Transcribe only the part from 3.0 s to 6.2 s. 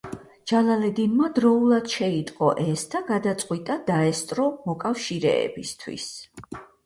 გადაწყვიტა დაესწრო მოკავშირეებისათვის.